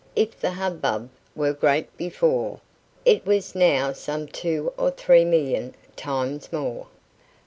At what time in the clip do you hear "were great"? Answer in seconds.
1.35-1.95